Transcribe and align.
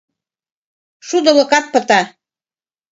Шудылыкат 1.07 1.65
пыта. 1.73 2.01